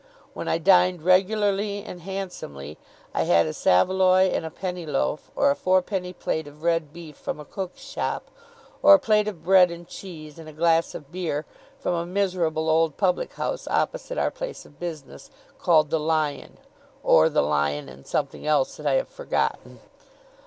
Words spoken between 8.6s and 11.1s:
or a plate of bread and cheese and a glass